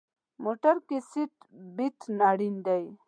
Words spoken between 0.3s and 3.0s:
موټر کې سیټ بیلټ اړین دی.